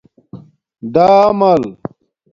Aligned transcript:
ڈآمل 0.93 1.63